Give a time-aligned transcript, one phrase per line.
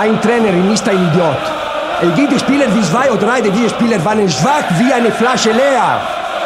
[0.00, 1.36] Ein Trainer ist ein Idiot.
[2.00, 6.00] Es gibt Spieler wie zwei oder drei, diese Spieler waren schwach wie eine Flasche leer.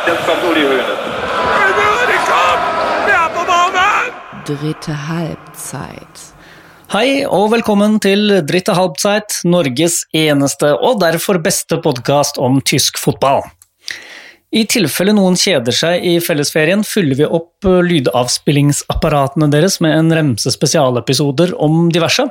[0.08, 0.84] Jetzt kommt Uli Hoeneß.
[4.44, 6.16] Dritte Halbzeit.
[6.92, 13.44] Hei og velkommen til Dritte halvzeit, Norges eneste og derfor beste podkast om tysk fotball.
[14.50, 20.50] I tilfelle noen kjeder seg i fellesferien, fyller vi opp lydavspillingsapparatene deres med en remse
[20.50, 22.26] spesialepisoder om diverse.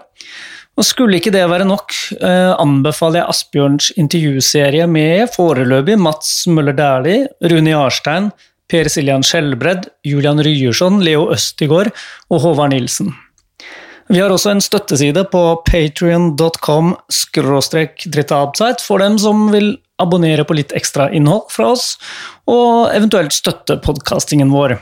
[0.73, 6.73] Og skulle ikke det være nok, eh, anbefaler jeg Asbjørns intervjuserie med foreløpig Mats Møller
[6.73, 8.31] Dæhlie, Rune Jarstein,
[8.69, 11.91] Per Siljan Skjelbred, Julian Ryerson, Leo Østigård
[12.31, 13.13] og Håvard Nilsen.
[14.09, 16.95] Vi har også en støtteside på patrion.com
[17.37, 21.93] dritteabsite for dem som vil abonnere på litt ekstra innhold fra oss,
[22.49, 24.79] og eventuelt støtte podkastingen vår.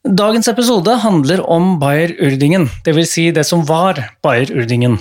[0.00, 3.10] Dagens episode handler om Bayer Urdingen, dvs.
[3.12, 4.94] Si det som var Bayer Urdingen.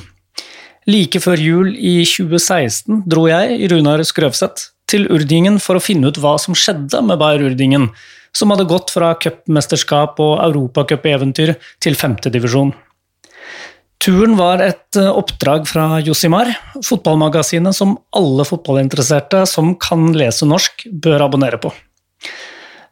[0.92, 6.20] Like før jul i 2016 dro jeg, Runar Skrøvseth, til Urdingen for å finne ut
[6.20, 7.88] hva som skjedde med Bayer Urdingen,
[8.36, 12.76] som hadde gått fra cupmesterskap og europacupeventyr til femtedivisjon.
[14.04, 16.52] Turen var et oppdrag fra Josimar,
[16.84, 21.72] fotballmagasinet som alle fotballinteresserte som kan lese norsk, bør abonnere på.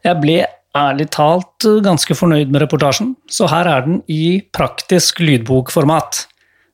[0.08, 0.44] Jeg ble
[0.76, 6.26] ærlig talt ganske fornøyd med reportasjen, så her er den i praktisk lydbokformat.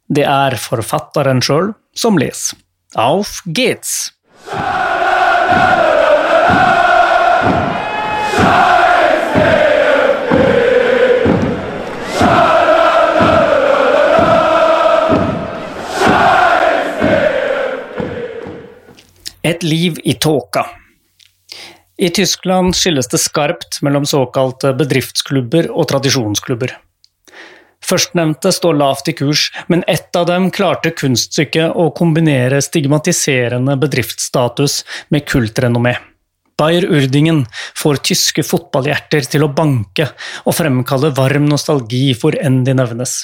[0.08, 2.58] Det er forfatteren sjøl som leser.
[2.96, 4.12] Auf geht's!
[19.44, 20.83] Et liv i tåka.
[21.96, 26.72] I Tyskland skilles det skarpt mellom såkalte bedriftsklubber og tradisjonsklubber.
[27.84, 34.80] Førstnevnte står lavt i kurs, men ett av dem klarte kunststykket å kombinere stigmatiserende bedriftsstatus
[35.14, 35.94] med kultrenommé.
[36.58, 37.44] Bayer Urdingen
[37.76, 40.08] får tyske fotballhjerter til å banke
[40.46, 43.16] og fremkalle varm nostalgi for enn de nevnes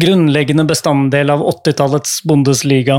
[0.00, 2.98] grunnleggende bestanddel av 80-tallets Bundesliga,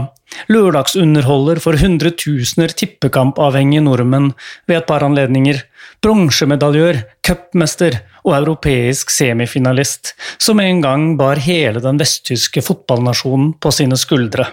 [0.52, 4.32] lørdagsunderholder for hundretusener tippekampavhengige nordmenn
[4.70, 5.62] ved et par anledninger,
[6.04, 14.00] bronsemedaljør, cupmester og europeisk semifinalist, som en gang bar hele den vesttyske fotballnasjonen på sine
[14.00, 14.48] skuldre.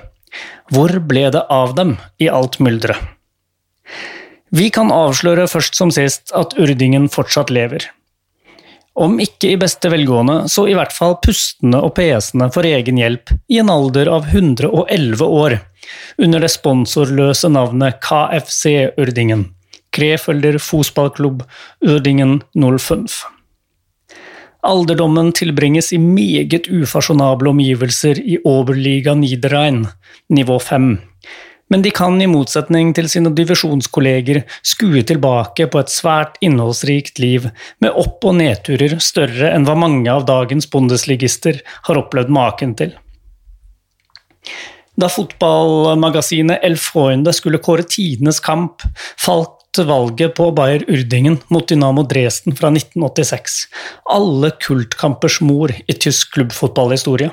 [0.71, 3.01] Hvor ble det av dem i alt mylderet?
[4.51, 7.85] Vi kan avsløre først som sist at Urdingen fortsatt lever.
[9.01, 13.33] Om ikke i beste velgående, så i hvert fall pustende og pesende for egen hjelp
[13.49, 15.57] i en alder av 111 år,
[16.21, 19.47] under det sponsorløse navnet KFC Urdingen,
[19.97, 21.47] Krefelder Fotballklubb
[21.81, 23.07] Urdingen 05.
[24.69, 29.87] Alderdommen tilbringes i meget ufasjonable omgivelser i Oberliga Niederrhein,
[30.29, 30.91] nivå 5,
[31.71, 37.47] men de kan i motsetning til sine divisjonskolleger skue tilbake på et svært innholdsrikt liv
[37.83, 42.93] med opp- og nedturer større enn hva mange av dagens bondesligister har opplevd maken til.
[45.01, 48.83] Da fotballmagasinet El Freunde skulle kåre tidenes kamp,
[49.17, 53.61] falt valget på Bayer Urdingen mot Dynamo Dresden fra 1986,
[54.11, 57.31] alle kultkampers mor i tysk klubbfotballhistorie.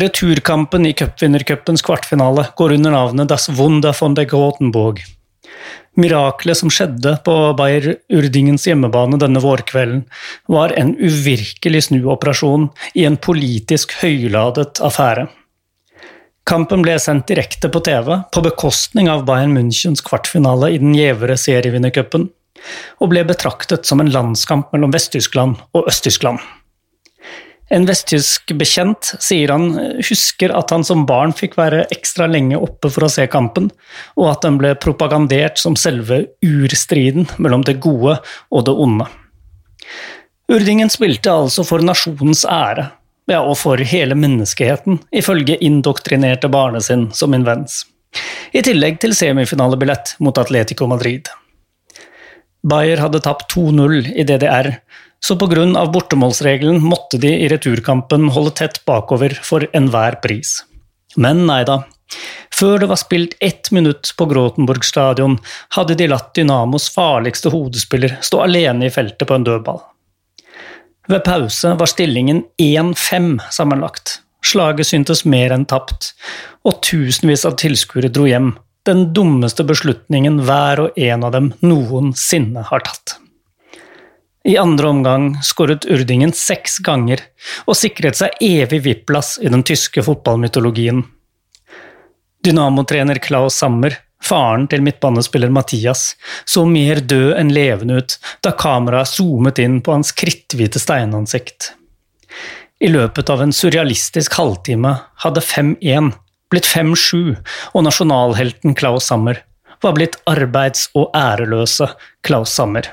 [0.00, 5.02] Returkampen i cupvinnercupens kvartfinale går under navnet Das Wunder von der Gothenburg.
[6.00, 10.06] Miraklet som skjedde på Bayer Urdingens hjemmebane denne vårkvelden,
[10.48, 15.26] var en uvirkelig snuoperasjon i en politisk høyladet affære.
[16.48, 21.36] Kampen ble sendt direkte på TV, på bekostning av Bayern Münchens kvartfinale i den gjevere
[21.36, 22.30] serievinnercupen,
[23.04, 26.40] og ble betraktet som en landskamp mellom Vest-Tyskland og Øst-Tyskland.
[27.70, 29.68] En vesttysk bekjent sier han
[30.02, 33.68] husker at han som barn fikk være ekstra lenge oppe for å se kampen,
[34.18, 38.16] og at den ble propagandert som selve urstriden mellom det gode
[38.50, 39.06] og det onde.
[40.50, 42.88] Urdingen spilte altså for nasjonens ære,
[43.30, 47.84] ja, og for hele menneskeheten, ifølge indoktrinerte barnesinn som invens.
[48.50, 51.30] I tillegg til semifinalebillett mot Atletico Madrid.
[52.66, 54.72] Bayer hadde tapt 2-0 i DDR,
[55.24, 55.86] så pga.
[55.86, 60.64] bortemålsregelen måtte de i returkampen holde tett bakover for enhver pris.
[61.16, 61.82] Men nei da.
[62.54, 65.38] Før det var spilt ett minutt på Grotenburg stadion,
[65.76, 69.80] hadde de latt Dynamos farligste hodespiller stå alene i feltet på en dødball.
[71.08, 74.20] Ved pause var stillingen 1-5 sammenlagt.
[74.44, 76.12] Slaget syntes mer enn tapt,
[76.64, 78.54] og tusenvis av tilskuere dro hjem.
[78.88, 83.18] Den dummeste beslutningen hver og en av dem noensinne har tatt.
[84.44, 87.20] I andre omgang skåret Urdingen seks ganger
[87.68, 91.02] og sikret seg evig VIP-plass i den tyske fotballmytologien.
[92.40, 96.14] Dynamo-trener Klaus Sammer, faren til midtbanespiller Mathias,
[96.48, 101.74] så mer død enn levende ut da kameraet zoomet inn på hans kritthvite steinansikt.
[102.80, 106.14] I løpet av en surrealistisk halvtime hadde 5-1
[106.50, 107.36] blitt 5-7,
[107.76, 109.44] og nasjonalhelten Klaus Sammer
[109.84, 111.92] var blitt arbeids- og æreløse
[112.24, 112.88] Klaus Sammer.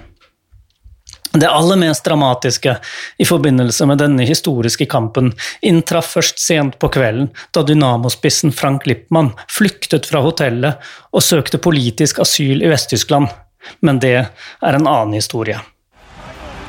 [1.38, 2.78] Det aller mest dramatiske
[3.22, 9.34] i forbindelse med denne historiske kampen inntraff først sent på kvelden, da Dynamo-spissen Frank Lippmann
[9.51, 10.81] flyktet fra hotellet
[11.13, 13.30] og søkte politisk asyl i Vest-Tyskland.
[13.86, 15.60] Men det er en annen historie.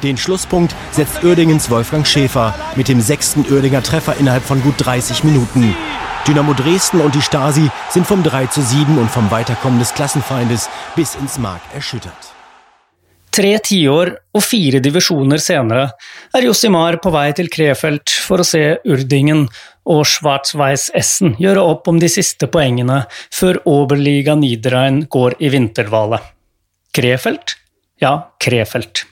[0.03, 5.25] Den Schlusspunkt setzt Uerdingens Wolfgang Schäfer mit dem sechsten Uerdinger Treffer innerhalb von gut 30
[5.25, 5.75] Minuten.
[6.27, 10.69] Dynamo Dresden und die Stasi sind vom 3 zu 7 und vom Weiterkommen des Klassenfeindes
[10.95, 12.28] bis ins Mark erschüttert.
[13.39, 15.85] Tre tiår og fire divisjoner senere
[16.35, 19.45] er Josimar på vei til Krefeld for å se Urdingen
[19.87, 26.19] og Schwarzweiss Essen gjøre opp om de siste poengene før Oberliga Niederrhein går i vinterdvale.
[26.91, 27.55] Krefeld?
[28.03, 29.05] Ja, Krefeld.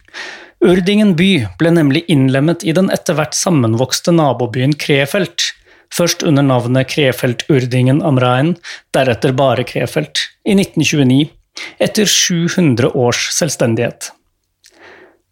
[0.64, 1.31] Urdingen by
[1.61, 5.52] ble nemlig innlemmet i den etter hvert sammenvokste nabobyen Krefeld,
[5.94, 8.56] først under navnet Krefeld-Urdingen am Rhein,
[8.90, 11.31] deretter bare Krefeld, i 1929,
[11.79, 14.11] etter 700 års selvstendighet.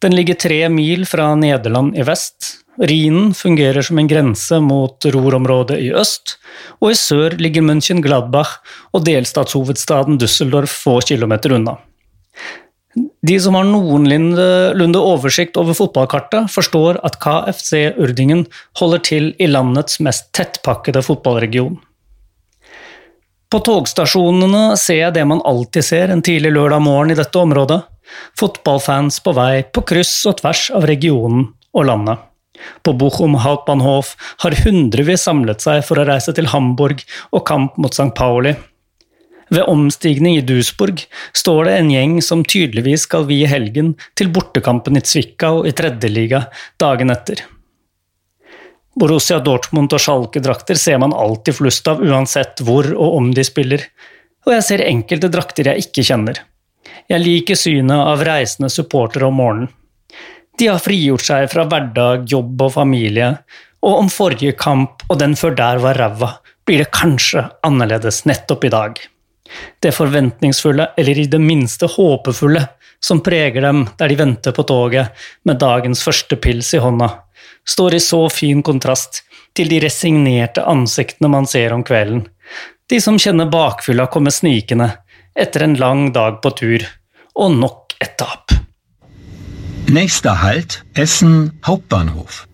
[0.04, 2.58] Den ligger tre mil fra Nederland i vest.
[2.76, 6.34] Rhinen fungerer som en grense mot Ruhrområdet i øst,
[6.82, 8.58] og i sør ligger München Gladbach
[8.92, 11.78] og delstatshovedstaden Düsseldorf få kilometer unna.
[13.24, 18.44] De som har noenlunde oversikt over fotballkartet, forstår at KFC Urdingen
[18.76, 21.80] holder til i landets mest tettpakkede fotballregion.
[23.48, 27.80] På togstasjonene ser jeg det man alltid ser en tidlig lørdag morgen i dette området
[28.38, 32.22] Fotballfans på vei på kryss og tvers av regionen og landet.
[32.86, 34.14] På Bochum Hauptbahnhof
[34.44, 37.02] har hundrevis samlet seg for å reise til Hamburg
[37.32, 38.12] og kamp mot St.
[38.16, 38.54] Pauli.
[39.52, 41.02] Ved omstigning i Duisburg
[41.36, 46.46] står det en gjeng som tydeligvis skal vie helgen til bortekampen i Zwickau i tredjeliga
[46.80, 47.42] dagen etter.
[48.94, 53.82] Borussia Dortmund og Schalke-drakter ser man alltid flust av uansett hvor og om de spiller,
[54.46, 56.38] og jeg ser enkelte drakter jeg ikke kjenner.
[57.10, 59.72] Jeg liker synet av reisende supportere om morgenen.
[60.58, 63.32] De har frigjort seg fra hverdag, jobb og familie,
[63.84, 66.30] og om forrige kamp og den før der var ræva,
[66.64, 69.00] blir det kanskje annerledes nettopp i dag.
[69.82, 72.62] Det forventningsfulle, eller i det minste håpefulle,
[73.04, 77.10] som preger dem der de venter på toget med dagens første pils i hånda,
[77.68, 82.24] står i så fin kontrast til de resignerte ansiktene man ser om kvelden,
[82.90, 84.90] de som kjenner bakfylla komme snikende,
[85.38, 86.84] etter en lang dag på tur,
[87.34, 88.54] og nok et tap.
[89.92, 92.44] Neste Halt Essen Hauptbahnhof.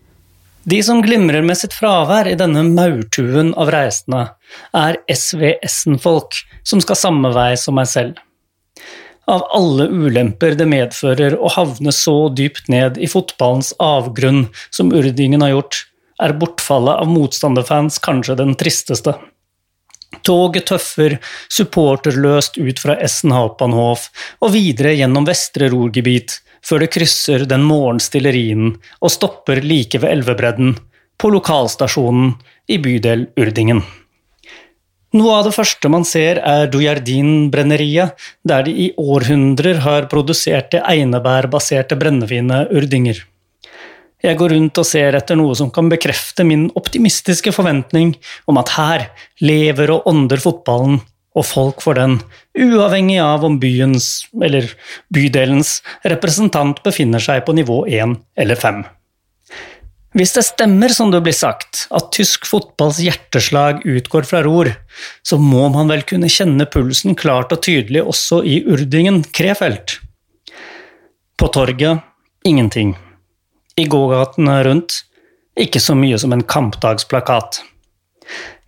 [0.63, 4.27] De som glimrer med sitt fravær i denne maurtuen av reisende,
[4.77, 6.37] er SV Essen-folk
[6.67, 8.19] som skal samme vei som meg selv.
[9.31, 15.45] Av alle ulemper det medfører å havne så dypt ned i fotballens avgrunn som Urdingen
[15.45, 15.85] har gjort,
[16.21, 19.15] er bortfallet av motstanderfans kanskje den tristeste.
[20.27, 21.17] Toget tøffer
[21.49, 24.09] supporterløst ut fra Essen Hauptbahnhof
[24.43, 30.11] og videre gjennom Vestre Rorgebit før det krysser den morgenstille Rhinen og stopper like ved
[30.17, 30.75] elvebredden,
[31.17, 32.35] på lokalstasjonen
[32.69, 33.81] i bydel Urdingen.
[35.11, 38.13] Noe av det første man ser er Dujardin-brenneriet,
[38.47, 43.19] der de i århundrer har produsert det einebærbaserte brennevinet Urdinger.
[44.21, 48.13] Jeg går rundt og ser etter noe som kan bekrefte min optimistiske forventning
[48.49, 49.07] om at her
[49.41, 51.01] lever og ånder fotballen,
[51.31, 52.17] og folk for den,
[52.59, 54.67] uavhengig av om byens, eller
[55.15, 58.81] bydelens, representant befinner seg på nivå 1 eller 5.
[60.19, 64.73] Hvis det stemmer som det blir sagt, at tysk fotballs hjerteslag utgår fra ror,
[65.23, 69.95] så må man vel kunne kjenne pulsen klart og tydelig også i Urdingen Krefeld.
[71.39, 72.03] På torget
[72.43, 72.91] ingenting
[73.79, 75.01] i gågatene rundt,
[75.59, 77.61] ikke så mye som en kampdagsplakat.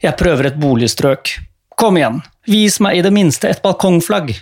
[0.04, 1.38] Jeg prøver et boligstrøk.
[1.80, 4.34] Kom igjen, vis meg i det minste et balkongflagg.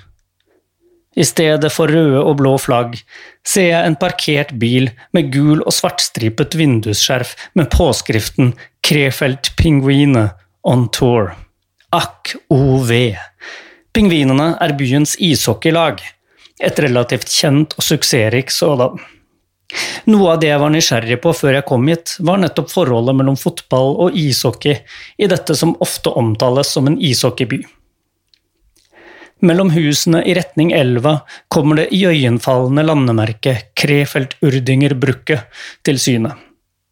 [1.11, 2.95] I stedet for røde og blå flagg
[3.47, 8.53] ser jeg en parkert bil med gul og svartstripet vindusskjerf med påskriften
[8.85, 10.29] Krefeld Pingvine
[10.63, 11.33] on tour.
[11.91, 12.93] Akk ov.
[13.91, 15.99] Pingvinene er byens ishockeylag,
[16.63, 19.01] et relativt kjent og suksessrikt sådan.
[20.11, 23.37] Noe av det jeg var nysgjerrig på før jeg kom hit, var nettopp forholdet mellom
[23.39, 24.79] fotball og ishockey
[25.21, 27.61] i dette som ofte omtales som en ishockeyby.
[29.41, 31.15] Mellom husene i retning elva
[31.49, 35.39] kommer det iøynefallende landemerket Krefeld-Urdinger Brücke
[35.85, 36.35] til syne.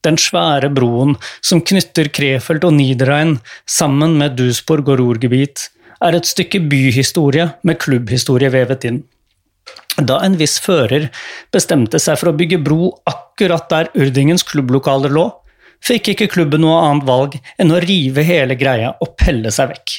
[0.06, 3.36] Den svære broen som knytter Krefeld og Niederrhein
[3.70, 5.68] sammen med Duisburg og Ruhrgebiet,
[6.00, 9.02] er et stykke byhistorie med klubbhistorie vevet inn.
[10.00, 11.10] Da en viss fører
[11.52, 15.26] bestemte seg for å bygge bro akkurat der Urdingens klubblokaler lå,
[15.84, 19.98] fikk ikke klubben noe annet valg enn å rive hele greia og pelle seg vekk.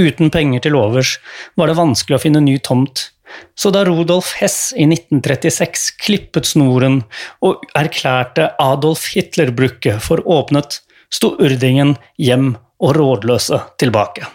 [0.00, 1.16] Uten penger til overs
[1.58, 3.10] var det vanskelig å finne ny tomt,
[3.54, 7.02] så da Rudolf Hess i 1936 klippet snoren
[7.46, 10.80] og erklærte Adolf Hitler-brukket for åpnet,
[11.10, 14.26] sto Urdingen hjem og rådløse tilbake.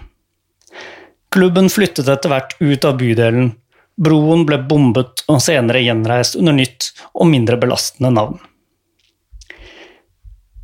[1.36, 3.50] Klubben flyttet etter hvert ut av bydelen,
[3.96, 8.38] broen ble bombet og senere gjenreist under nytt og mindre belastende navn.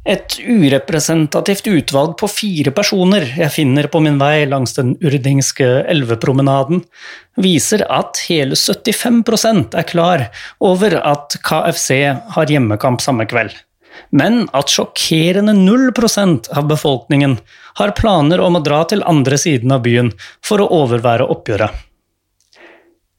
[0.01, 6.81] Et urepresentativt utvalg på fire personer jeg finner på min vei langs den urdingske elvepromenaden,
[7.37, 10.23] viser at hele 75% er klar
[10.57, 11.99] over at KFC
[12.33, 13.53] har hjemmekamp samme kveld.
[14.09, 17.37] Men at sjokkerende 0% av befolkningen
[17.77, 20.09] har planer om å dra til andre siden av byen
[20.41, 21.90] for å overvære oppgjøret.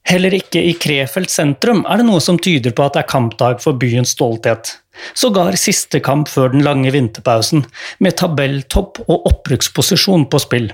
[0.08, 3.60] Heller ikke i Krefeld sentrum er det noe som tyder på at det er kampdag
[3.62, 4.76] for byens stolthet.
[5.14, 7.64] Sågar siste kamp før den lange vinterpausen,
[8.02, 10.72] med tabelltopp og opprykksposisjon på spill.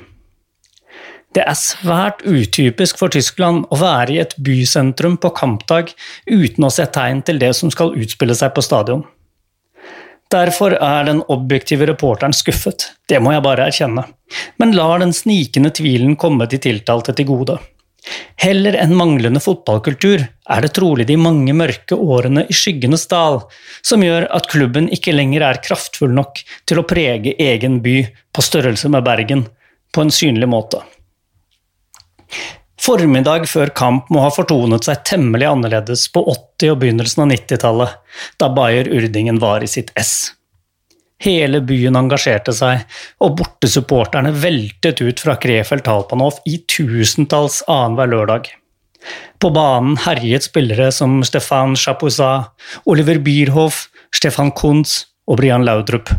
[1.36, 5.92] Det er svært utypisk for Tyskland å være i et bysentrum på kampdag
[6.24, 9.04] uten å se tegn til det som skal utspille seg på stadion.
[10.32, 14.04] Derfor er den objektive reporteren skuffet, det må jeg bare erkjenne,
[14.60, 17.56] men lar den snikende tvilen komme de tiltalte til gode.
[18.38, 23.40] Heller enn manglende fotballkultur er det trolig de mange mørke årene i skyggenes dal
[23.82, 27.98] som gjør at klubben ikke lenger er kraftfull nok til å prege egen by
[28.32, 29.44] på størrelse med Bergen
[29.94, 30.80] på en synlig måte.
[32.78, 37.96] Formiddag før kamp må ha fortonet seg temmelig annerledes på 80- og begynnelsen av 90-tallet,
[38.38, 40.37] da Bayer Urdingen var i sitt ess.
[41.24, 42.84] Hele byen engasjerte seg,
[43.24, 48.52] og bortesupporterne veltet ut fra Krefeld Talpanov i tusentalls annenhver lørdag.
[49.38, 52.52] På banen herjet spillere som Stefan Chapouzat,
[52.86, 56.10] Oliver Bierhoff, Stefan Kuntz og Brian Laudrup.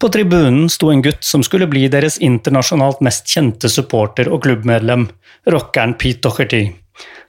[0.00, 5.10] På tribunen sto en gutt som skulle bli deres internasjonalt mest kjente supporter og klubbmedlem,
[5.52, 6.70] rockeren Pete Docherty,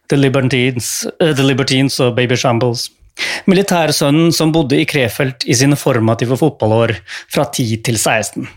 [0.08, 2.88] The Libertines, uh, The Libertines og Baby Shambles.
[3.50, 6.96] Militærsønnen som bodde i Krefeld i sine formative fotballår
[7.32, 8.48] fra 10 til 16.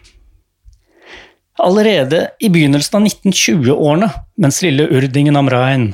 [1.63, 4.09] Allerede i begynnelsen av 1920-årene,
[4.43, 5.85] mens lille Urdingen am Rhein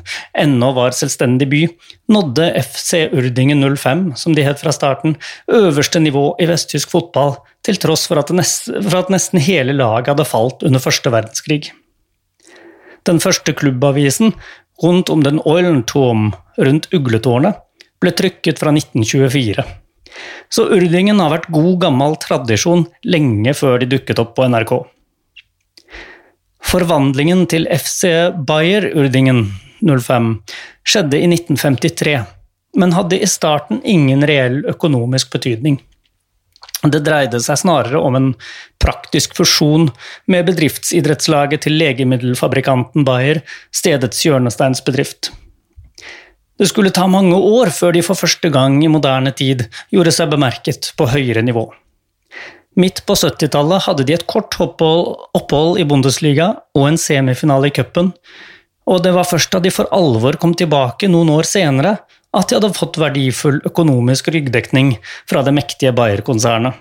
[0.40, 1.60] ennå var selvstendig by,
[2.08, 5.18] nådde FC Urdingen 05, som de het fra starten,
[5.52, 10.08] øverste nivå i vesttysk fotball, til tross for at, nest, for at nesten hele laget
[10.08, 11.74] hadde falt under første verdenskrig.
[13.04, 14.32] Den første klubbavisen,
[14.80, 17.60] rundt om den Eulenturm rundt Ugletårnet,
[18.00, 19.64] ble trykket fra 1924.
[20.50, 24.74] Så Urdingen har vært god gammel tradisjon lenge før de dukket opp på NRK.
[26.70, 28.08] Forvandlingen til FC
[28.46, 29.46] Bayer Urdingen
[29.80, 30.32] 05
[30.86, 32.18] skjedde i 1953,
[32.78, 35.80] men hadde i starten ingen reell økonomisk betydning.
[36.80, 38.28] Det dreide seg snarere om en
[38.80, 39.90] praktisk fusjon
[40.30, 43.42] med bedriftsidrettslaget til legemiddelfabrikanten Bayer,
[43.74, 45.32] stedets hjørnesteinsbedrift.
[46.60, 50.28] Det skulle ta mange år før de for første gang i moderne tid gjorde seg
[50.28, 51.62] bemerket på høyere nivå.
[52.76, 58.12] Midt på 70-tallet hadde de et kort opphold i Bundesliga og en semifinale i cupen,
[58.84, 61.96] og det var først da de for alvor kom tilbake noen år senere
[62.36, 64.94] at de hadde fått verdifull økonomisk ryggdekning
[65.30, 66.76] fra det mektige Bayer-konsernet.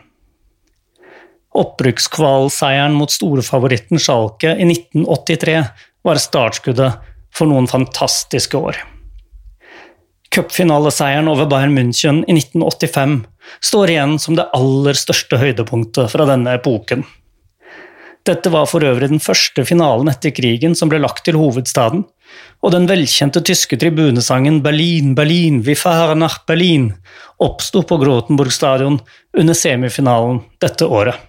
[1.55, 5.57] Opprykkskvalseieren mot storfavoritten Schalke i 1983
[6.05, 8.77] var startskuddet for noen fantastiske år.
[10.29, 13.23] Cupfinaleseieren over Bayern München i 1985
[13.65, 17.05] står igjen som det aller største høydepunktet fra denne epoken.
[18.27, 22.03] Dette var for øvrig den første finalen etter krigen som ble lagt til hovedstaden,
[22.61, 26.91] og den velkjente tyske tribunesangen Berlin, Berlin, vi fahren nach Berlin
[27.41, 28.99] oppsto på Grotenburg stadion
[29.33, 31.28] under semifinalen dette året.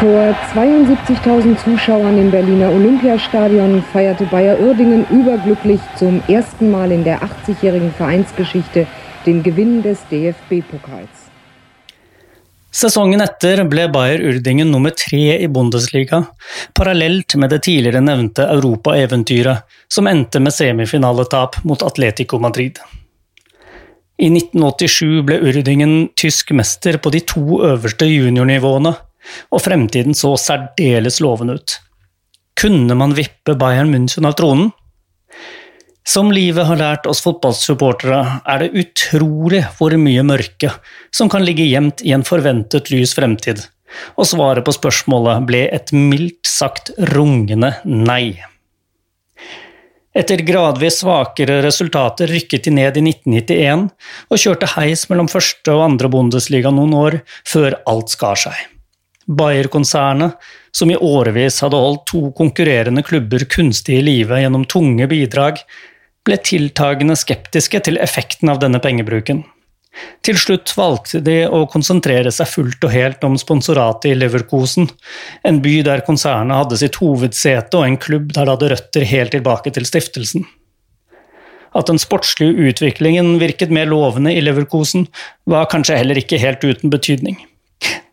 [0.00, 7.18] Vor 72.000 Zuschauern im Berliner Olympiastadion feierte Bayer Uerdingen überglücklich zum ersten Mal in der
[7.20, 8.86] 80-jährigen Vereinsgeschichte
[9.26, 11.26] den Gewinn des DFB-Pokals.
[12.70, 16.28] Sesongen etter ble Bayer Urdingen nummer tre i Bundesliga,
[16.74, 22.78] parallelt med det tidligere nevnte europaeventyret, som endte med semifinaletap mot Atletico Madrid.
[24.18, 28.94] I 1987 ble Urdingen tysk mester på de to øverste juniornivåene,
[29.52, 31.78] og fremtiden så særdeles lovende ut.
[32.58, 34.72] Kunne man vippe Bayern München av tronen?
[36.08, 40.70] Som livet har lært oss fotballsupportere, er det utrolig hvor mye mørke
[41.14, 43.60] som kan ligge gjemt i en forventet lys fremtid,
[44.16, 48.38] og svaret på spørsmålet ble et mildt sagt rungende nei.
[50.16, 53.84] Etter gradvis svakere resultater rykket de ned i 1991
[54.32, 58.56] og kjørte heis mellom første og andre Bundesliga noen år, før alt skar seg.
[59.28, 60.38] Bayer-konsernet,
[60.72, 65.60] som i årevis hadde holdt to konkurrerende klubber kunstig i live gjennom tunge bidrag,
[66.24, 69.44] ble tiltagende skeptiske til effekten av denne pengebruken.
[70.22, 74.88] Til slutt valgte de å konsentrere seg fullt og helt om sponsoratet i Leverkosen,
[75.48, 79.34] en by der konsernet hadde sitt hovedsete og en klubb der det hadde røtter helt
[79.34, 80.46] tilbake til stiftelsen.
[81.76, 85.08] At den sportslige utviklingen virket mer lovende i Leverkosen,
[85.48, 87.40] var kanskje heller ikke helt uten betydning.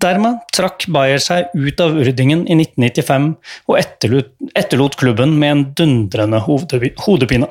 [0.03, 3.29] Dermed trakk Bayer seg ut av Urdingen i 1995
[3.71, 7.49] og etterlot, klubben med en dundrende hodepine.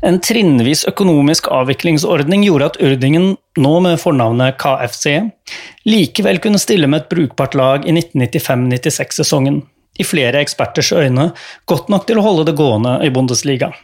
[0.00, 5.18] En trinnvis økonomisk avviklingsordning gjorde at Urdingen, nå med fornavnet KFC,
[5.84, 9.60] likevel kunne stille med et brukbart lag i 1995-96-sesongen,
[10.00, 11.34] i flere eksperters øyne
[11.68, 13.74] godt nok til å holde det gående i Bundesliga.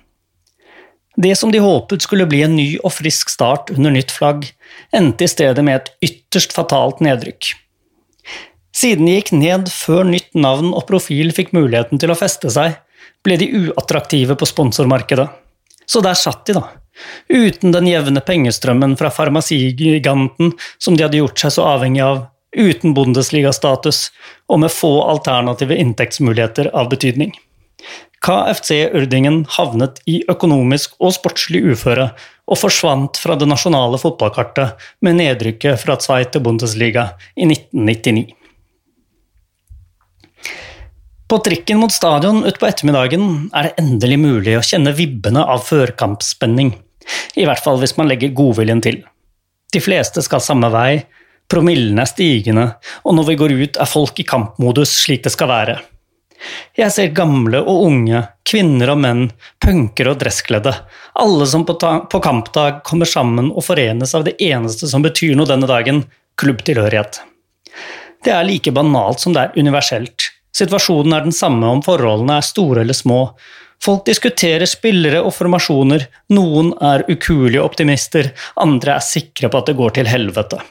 [1.16, 4.50] Det som de håpet skulle bli en ny og frisk start under nytt flagg,
[4.92, 7.54] endte i stedet med et ytterst fatalt nedrykk.
[8.76, 12.76] Siden de gikk ned før nytt navn og profil fikk muligheten til å feste seg,
[13.24, 15.26] ble de uattraktive på sponsormarkedet.
[15.88, 16.66] Så der satt de, da.
[17.32, 22.92] Uten den jevne pengestrømmen fra farmasigiganten som de hadde gjort seg så avhengig av, uten
[22.96, 24.10] Bundesliga-status
[24.52, 27.32] og med få alternative inntektsmuligheter av betydning.
[28.26, 32.08] KFC Urdingen havnet i økonomisk og sportslig uføre
[32.50, 38.24] og forsvant fra det nasjonale fotballkartet med nedrykket fra Zweite Bundesliga i 1999.
[41.30, 46.74] På trikken mot stadion utpå ettermiddagen er det endelig mulig å kjenne vibbene av førkampspenning,
[47.38, 49.04] i hvert fall hvis man legger godviljen til.
[49.70, 51.04] De fleste skal samme vei,
[51.46, 52.70] promillene er stigende,
[53.06, 55.82] og når vi går ut er folk i kampmodus slik det skal være.
[56.76, 59.22] Jeg ser gamle og unge, kvinner og menn,
[59.62, 60.74] punkere og dresskledde,
[61.22, 65.48] alle som på, på kampdag kommer sammen og forenes av det eneste som betyr noe
[65.48, 66.04] denne dagen,
[66.36, 67.22] klubbtilhørighet.
[68.24, 70.30] Det er like banalt som det er universelt.
[70.56, 73.20] Situasjonen er den samme om forholdene er store eller små.
[73.82, 79.76] Folk diskuterer spillere og formasjoner, noen er ukuelige optimister, andre er sikre på at det
[79.78, 80.62] går til helvete.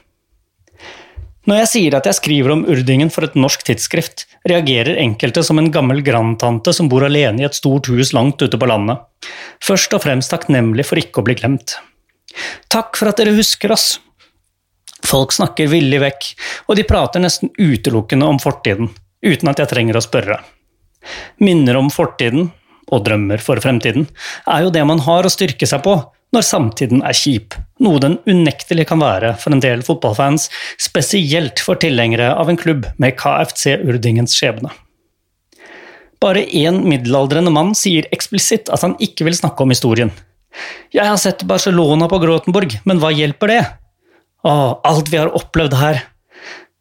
[1.46, 5.60] Når jeg sier at jeg skriver om urdingen for et norsk tidsskrift, reagerer enkelte som
[5.62, 9.04] en gammel grandtante som bor alene i et stort hus langt ute på landet.
[9.62, 11.78] Først og fremst takknemlig for ikke å bli glemt.
[12.74, 14.00] Takk for at dere husker oss.
[15.06, 16.32] Folk snakker villig vekk,
[16.66, 18.90] og de prater nesten utelukkende om fortiden
[19.26, 20.40] uten at jeg trenger å spørre.
[21.46, 22.50] Minner om fortiden,
[22.94, 24.06] og drømmer for fremtiden,
[24.50, 25.96] er jo det man har å styrke seg på
[26.36, 30.50] når samtiden er kjip, noe den unektelig kan være for en del fotballfans,
[30.82, 34.74] spesielt for tilhengere av en klubb med KFC Urdingens skjebne.
[36.24, 40.12] Bare én middelaldrende mann sier eksplisitt at han ikke vil snakke om historien.
[40.96, 43.62] Jeg har sett Barcelona på Grotenborg, men hva hjelper det?
[44.46, 44.52] Å,
[44.88, 46.04] alt vi har opplevd her,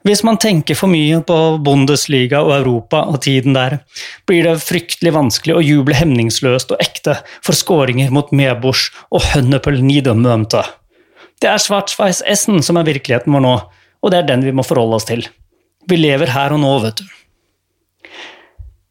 [0.05, 3.79] hvis man tenker for mye på Bundesliga og Europa og tiden der,
[4.29, 9.81] blir det fryktelig vanskelig å juble hemningsløst og ekte for skåringer mot Mebosch og Hønnepel
[9.81, 10.61] Niedermømte.
[11.41, 13.55] Det er Schwarzweiss Essen som er virkeligheten vår nå,
[14.05, 15.25] og det er den vi må forholde oss til.
[15.89, 18.13] Vi lever her og nå, vet du.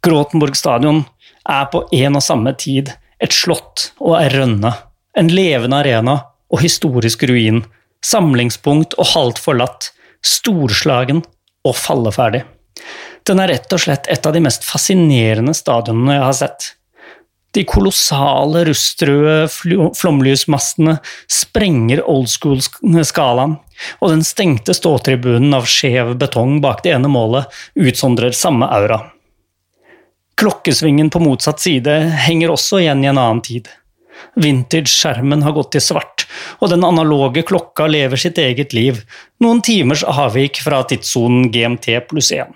[0.03, 1.05] Gråtenborg stadion
[1.49, 2.89] er på en og samme tid
[3.23, 4.73] et slott og ei rønne,
[5.13, 6.17] en levende arena
[6.53, 7.61] og historisk ruin,
[8.03, 9.93] samlingspunkt og halvt forlatt,
[10.25, 11.21] storslagen
[11.67, 12.43] og falleferdig.
[13.27, 16.71] Den er rett og slett et av de mest fascinerende stadionene jeg har sett.
[17.53, 19.45] De kolossale rustrøde
[19.93, 20.95] flomlysmastene
[21.29, 23.59] sprenger old school-skalaen,
[24.01, 29.03] og den stengte ståtribunen av skjev betong bak det ene målet utsondrer samme aura.
[30.41, 31.93] Klokkesvingen på motsatt side
[32.25, 33.69] henger også igjen i en annen tid.
[34.35, 36.27] Vintage-skjermen har gått i svart,
[36.59, 39.03] og den analoge klokka lever sitt eget liv,
[39.43, 42.51] noen timers avvik fra tidssonen GMT pluss 1.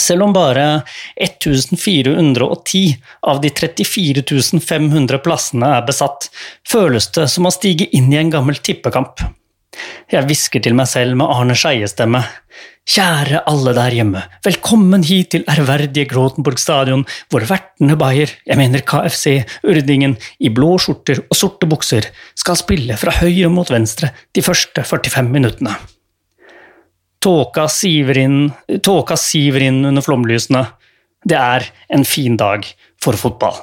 [0.00, 0.82] Selv om bare
[1.16, 6.30] 1410 av de 34 500 plassene er besatt,
[6.66, 9.22] føles det som å stige inn i en gammel tippekamp.
[10.10, 12.22] Jeg hvisker til meg selv med Arne Skeie-stemme.
[12.84, 18.84] Kjære alle der hjemme, velkommen hit til ærverdige Gråtenborg stadion, hvor vertene Bayer, jeg mener
[18.84, 24.44] KFC, Urdingen, i blå skjorter og sorte bukser, skal spille fra høyre mot venstre de
[24.44, 25.72] første 45 minuttene.
[27.24, 28.38] Tåka siver inn,
[28.84, 30.66] tåka siver inn under flomlysene.
[31.24, 32.68] Det er en fin dag
[33.00, 33.62] for fotball.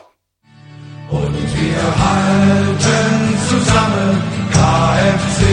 [1.14, 4.18] Und wir halten zusammen
[4.50, 5.51] KFC.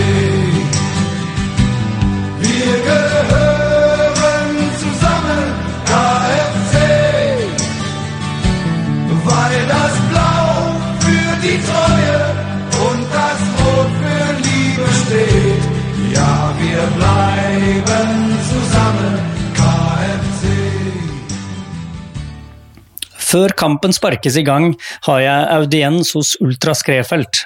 [23.39, 24.73] Før kampen sparkes i gang,
[25.07, 27.45] har jeg audiens hos Ultra Skrefelt,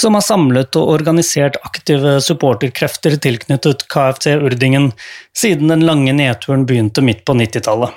[0.00, 4.90] som har samlet og organisert aktive supporterkrefter tilknyttet KFC Urdingen
[5.36, 7.94] siden den lange nedturen begynte midt på 90-tallet.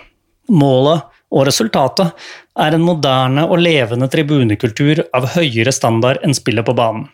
[0.54, 1.04] Målet
[1.36, 2.28] og resultatet
[2.62, 7.10] er en moderne og levende tribunekultur av høyere standard enn spillet på banen.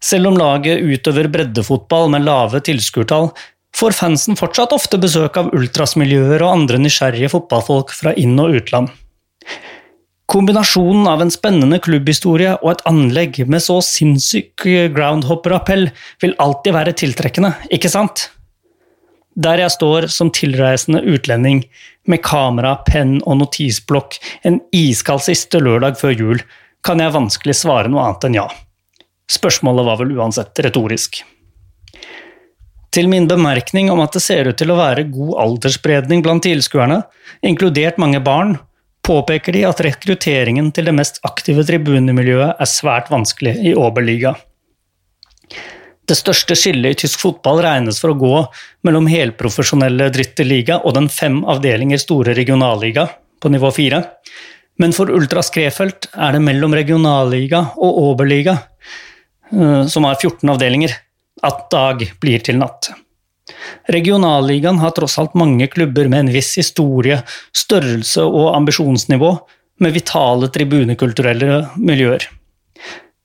[0.00, 3.32] Selv om laget utøver breddefotball med lave tilskuertall,
[3.76, 8.90] får fansen fortsatt ofte besøk av ultrasmiljøer og andre nysgjerrige fotballfolk fra inn- og utland.
[10.30, 14.62] Kombinasjonen av en spennende klubbhistorie og et anlegg med så sinnssyk
[14.94, 15.88] groundhopper-appell
[16.22, 18.28] vil alltid være tiltrekkende, ikke sant?
[19.34, 21.64] Der jeg står som tilreisende utlending
[22.06, 26.46] med kamera, penn og notisblokk en iskald siste lørdag før jul,
[26.86, 28.46] kan jeg vanskelig svare noe annet enn ja.
[29.30, 31.24] Spørsmålet var vel uansett retorisk.
[32.94, 37.02] Til min bemerkning om at det ser ut til å være god aldersspredning blant tilskuerne,
[37.42, 38.60] inkludert mange barn,
[39.10, 44.36] påpeker de at rekrutteringen til det mest aktive tribunemiljøet er svært vanskelig i Oberliga.
[46.06, 48.36] Det største skillet i tysk fotball regnes for å gå
[48.86, 53.06] mellom helprofesjonelle dritteliga og den fem avdelinger store regionalliga
[53.40, 54.02] på nivå fire.
[54.80, 58.56] Men for Ultra Skrefelt er det mellom regionalliga og Oberliga,
[59.52, 60.94] eh, som har 14 avdelinger,
[61.46, 62.90] at dag blir til natt.
[63.92, 67.20] Regionalligaen har tross alt mange klubber med en viss historie,
[67.56, 69.32] størrelse og ambisjonsnivå,
[69.80, 72.26] med vitale tribunekulturelle miljøer.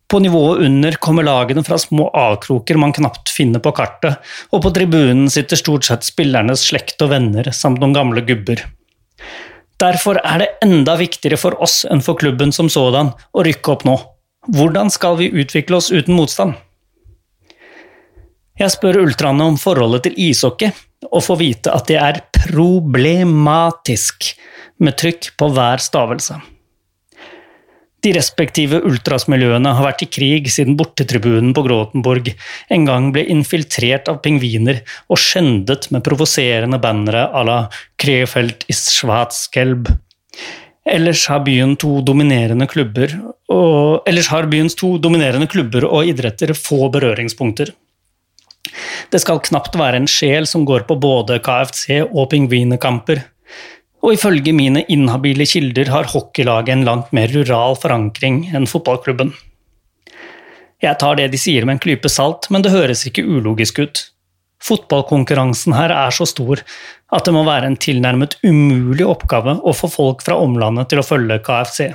[0.08, 4.22] På nivået under kommer lagene fra små avkroker man knapt finner på kartet,
[4.54, 8.62] og på tribunen sitter stort sett spillernes slekt og venner samt noen gamle gubber.
[9.82, 13.84] Derfor er det enda viktigere for oss enn for klubben som sådan å rykke opp
[13.88, 13.98] nå.
[14.56, 16.54] Hvordan skal vi utvikle oss uten motstand?
[18.56, 20.72] Jeg spør ultraene om forholdet til ishockey,
[21.12, 24.34] og får vite at det er problematisk,
[24.80, 26.36] med trykk på hver stavelse.
[28.04, 32.28] De respektive ultrasmiljøene har vært i krig siden bortetribunen på Gråtenborg
[32.76, 37.58] en gang ble infiltrert av pingviner og skjendet med provoserende bannere à la
[37.98, 39.89] Krefeld is Schwarzgelb.
[40.86, 43.15] Ellers har, byen to dominerende klubber
[43.50, 44.06] og,
[44.52, 47.74] byens og idretter få berøringspunkter.
[49.12, 53.23] Det skal knapt være en sjel som går på både KFC og pingvinekamper.
[54.06, 59.34] Og ifølge mine inhabile kilder har hockeylaget en langt mer rural forankring enn fotballklubben.
[60.84, 64.04] Jeg tar det de sier med en klype salt, men det høres ikke ulogisk ut.
[64.65, 66.62] Fotballkonkurransen her er så stor
[67.13, 71.06] at det må være en tilnærmet umulig oppgave å få folk fra omlandet til å
[71.06, 71.93] følge KFC.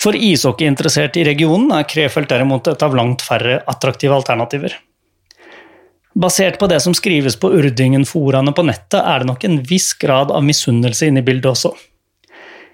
[0.00, 4.74] For ishockeyinteresserte i regionen er Krefeld derimot et av langt færre attraktive alternativer.
[6.12, 10.32] Basert på det som skrives på Urdingen-foraene på nettet, er det nok en viss grad
[10.34, 11.72] av misunnelse inne i bildet også.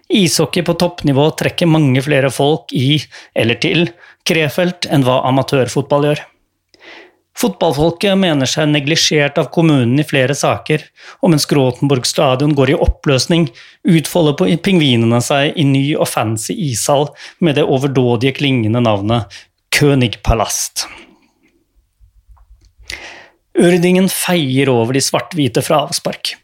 [0.08, 2.96] Ishockey på toppnivå trekker mange flere folk i,
[3.36, 3.90] eller til,
[4.26, 6.24] Krefeld enn hva amatørfotball gjør.
[7.38, 10.82] Fotballfolket mener seg neglisjert av kommunen i flere saker,
[11.22, 13.46] og mens Gråtenborg stadion går i oppløsning,
[13.86, 20.88] utfolder på pingvinene seg i ny og fancy ishall med det overdådige klingende navnet Königpalast.
[23.58, 26.36] Urdingen feier over de svart-hvite fra avspark.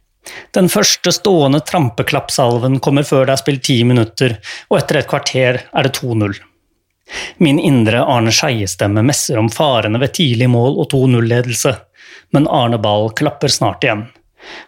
[0.56, 4.34] Den første stående trampeklappsalven kommer før det er spilt ti minutter,
[4.70, 6.34] og etter et kvarter er det 2-0.
[7.44, 11.74] Min indre Arne Skeie-stemme messer om farene ved tidlig mål og 2-0-ledelse,
[12.34, 14.08] men Arne Ball klapper snart igjen.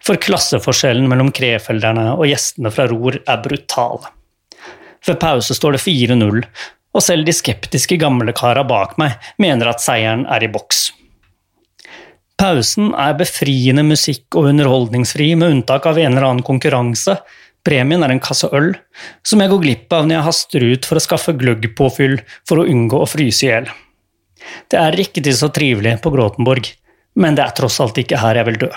[0.05, 4.07] For klasseforskjellen mellom krefelderne og gjestene fra Ror er brutal.
[5.07, 6.45] Ved pause står det 4-0,
[6.97, 10.87] og selv de skeptiske gamlekara bak meg mener at seieren er i boks.
[12.37, 17.17] Pausen er befriende musikk og underholdningsfri, med unntak av en eller annen konkurranse.
[17.67, 18.75] Premien er en kasse øl,
[19.27, 22.67] som jeg går glipp av når jeg haster ut for å skaffe gløggpåfyll for å
[22.69, 23.71] unngå å fryse i hjel.
[24.71, 26.69] Det er riktig så trivelig på Gråtenborg,
[27.17, 28.71] men det er tross alt ikke her jeg vil dø.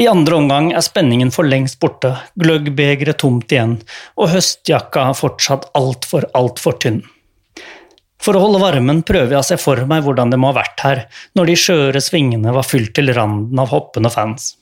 [0.00, 3.76] I andre omgang er spenningen for lengst borte, gløggbegeret tomt igjen,
[4.16, 7.02] og høstjakka fortsatt altfor, altfor tynn.
[8.22, 10.82] For å holde varmen prøver jeg å se for meg hvordan det må ha vært
[10.86, 11.04] her
[11.38, 14.52] når de skjøre svingene var fylt til randen av hoppende fans.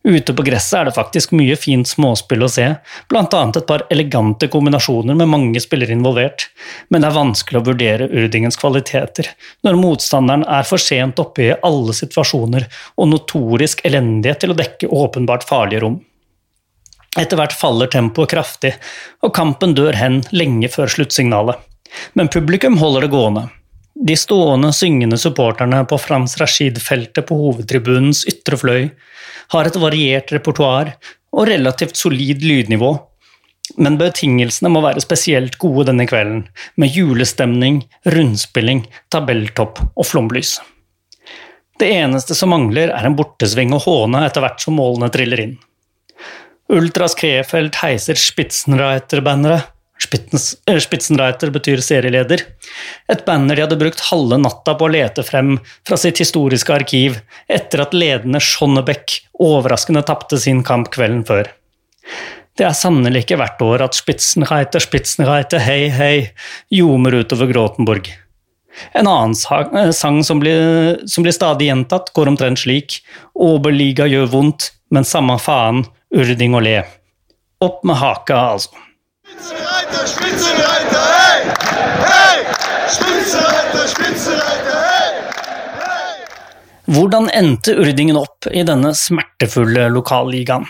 [0.00, 2.66] Ute på gresset er det faktisk mye fint småspill å se,
[3.12, 6.46] blant annet et par elegante kombinasjoner med mange spillere involvert,
[6.88, 9.28] men det er vanskelig å vurdere Urdingens kvaliteter
[9.66, 12.64] når motstanderen er for sent oppe i alle situasjoner
[12.96, 16.00] og notorisk elendige til å dekke åpenbart farlige rom.
[17.20, 18.76] Etter hvert faller tempoet kraftig,
[19.20, 21.69] og kampen dør hen lenge før sluttsignalet.
[22.14, 23.48] Men publikum holder det gående.
[23.94, 28.82] De stående, syngende supporterne på Frans Rashid-feltet på hovedtribunens ytre fløy
[29.52, 30.94] har et variert repertoar
[31.34, 32.94] og relativt solid lydnivå,
[33.78, 36.44] men betingelsene må være spesielt gode denne kvelden,
[36.80, 37.82] med julestemning,
[38.14, 40.58] rundspilling, tabelltopp og flomlys.
[41.80, 45.54] Det eneste som mangler, er en bortesving og håne etter hvert som målene triller inn.
[46.70, 49.70] Ultras Krefeld heiser Spitzenreiter-banneret
[50.00, 52.42] Spitzenreiter betyr serieleder.
[53.12, 57.20] Et banner de hadde brukt halve natta på å lete frem fra sitt historiske arkiv
[57.52, 61.52] etter at ledende Schonnebeck overraskende tapte sin kamp kvelden før.
[62.58, 66.16] Det er sannelig ikke hvert år at Spitzenreiter, Spitzenreiter, hei, hei,
[66.74, 68.10] ljomer utover Gråtenborg.
[68.96, 69.34] En annen
[69.76, 73.00] eh, sang som blir, som blir stadig gjentatt, går omtrent slik
[73.34, 75.84] Oberliga gjør vondt, men samme faen,
[76.14, 76.78] urding og le.
[77.64, 78.89] Opp med haka, altså.
[79.40, 81.44] Spitzenreiter, Spitzenreiter, hey!
[82.04, 82.40] Hey!
[82.92, 85.14] Spitzenreiter, Spitzenreiter, hey!
[86.84, 90.66] Hvordan endte Urdingen opp i denne smertefulle lokalligaen?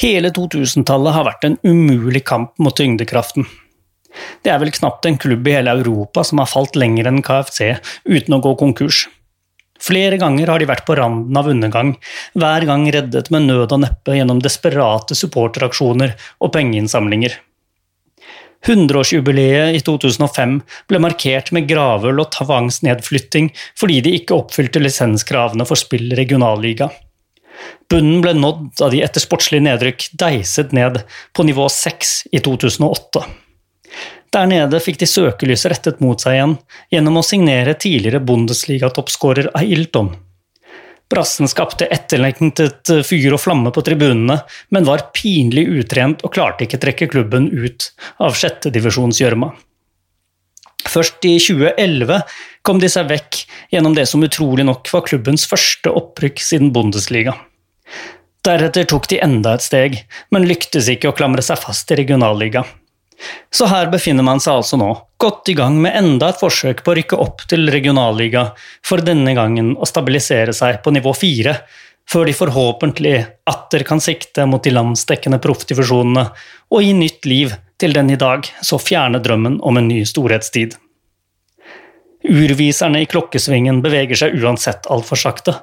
[0.00, 3.44] Hele 2000-tallet har vært en umulig kamp mot tyngdekraften.
[4.40, 7.74] Det er vel knapt en klubb i hele Europa som har falt lenger enn KFC
[8.08, 9.02] uten å gå konkurs.
[9.78, 11.92] Flere ganger har de vært på randen av undergang,
[12.32, 17.36] hver gang reddet med nød og neppe gjennom desperate supporteraksjoner og pengeinnsamlinger.
[18.66, 20.56] 100-årsjubileet i 2005
[20.90, 26.90] ble markert med gravøl og tvangsnedflytting fordi de ikke oppfylte lisenskravene for spill regionalliga.
[27.90, 31.02] Bunnen ble nådd da de etter sportslig nedrykk deiset ned
[31.34, 33.24] på nivå 6 i 2008.
[34.34, 36.56] Der nede fikk de søkelyset rettet mot seg igjen
[36.92, 40.12] gjennom å signere tidligere Bundesliga-toppskårer Ailton.
[41.08, 44.42] Brassen skapte etterlengtet fyr og flamme på tribunene,
[44.74, 47.90] men var pinlig utrent og klarte ikke trekke klubben ut
[48.20, 49.54] av sjettedivisjonsgjørma.
[50.88, 52.20] Først i 2011
[52.64, 53.40] kom de seg vekk
[53.72, 57.34] gjennom det som utrolig nok var klubbens første opprykk siden Bundesliga.
[58.44, 59.98] Deretter tok de enda et steg,
[60.32, 62.62] men lyktes ikke å klamre seg fast i regionalliga.
[63.50, 66.92] Så her befinner man seg altså nå, godt i gang med enda et forsøk på
[66.92, 68.52] å rykke opp til regionalliga,
[68.86, 71.56] for denne gangen å stabilisere seg på nivå fire,
[72.08, 73.16] før de forhåpentlig
[73.50, 76.28] atter kan sikte mot de landsdekkende proffdivisjonene
[76.72, 80.76] og gi nytt liv til den i dag så fjerne drømmen om en ny storhetstid.
[82.28, 85.54] Urviserne i klokkesvingen beveger seg uansett altfor sakte,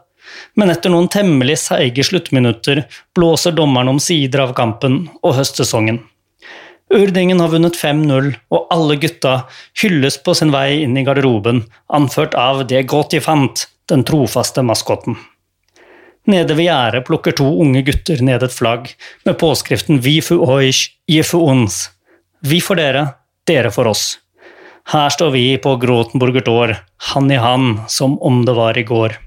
[0.55, 5.99] men etter noen temmelig seige sluttminutter blåser dommeren om sider av kampen og høstsesongen.
[6.95, 9.33] Urdingen har vunnet 5-0, og alle gutta
[9.81, 14.63] hylles på sin vei inn i garderoben, anført av Det godt de fant, den trofaste
[14.63, 15.17] maskotten.
[16.31, 18.87] Nede ved gjerdet plukker to unge gutter ned et flagg
[19.27, 21.89] med påskriften Vi fu euch, je fu uns.
[22.41, 23.03] Vi for dere,
[23.45, 24.15] dere for oss.
[24.89, 26.75] Her står vi på Gråtenburger Dår,
[27.11, 29.19] hand i hand som om det var i går.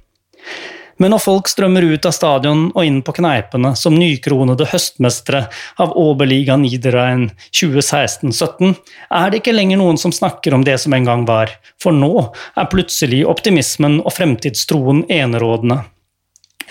[0.99, 5.45] Men når folk strømmer ut av stadion og inn på kneipene som nykronede høstmestere
[5.79, 8.75] av Oberliga Niederrhein 2016-17,
[9.15, 12.13] er det ikke lenger noen som snakker om det som en gang var, for nå
[12.59, 15.85] er plutselig optimismen og fremtidstroen enerådende.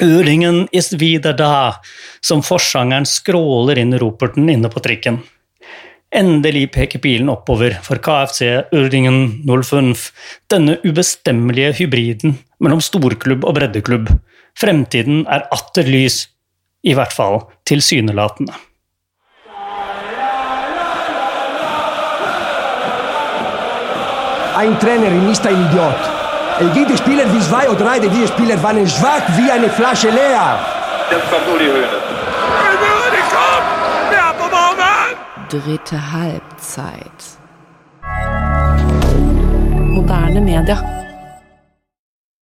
[0.04, 1.80] Ørlingen is wieder da,
[2.22, 5.24] som forsangeren skråler inn roperten inne på trikken.
[6.14, 9.96] Endelig peker pilen oppover for KFC Urdingen 05,
[10.52, 14.10] denne ubestemmelige hybriden mellom storklubb og breddeklubb.
[14.58, 16.28] Fremtiden er atter lys,
[16.84, 18.54] i hvert fall tilsynelatende.
[24.58, 26.02] Ein Trainer ist ein Idiot.
[26.74, 30.60] Jede Spieler wie zwei oder drei dieser Spieler waren schwach wie eine Flasche leer.
[31.12, 32.08] Jetzt kommt Uli Hoeneß.
[35.50, 37.40] dritte Halbzeit.
[39.96, 40.78] Moderne media.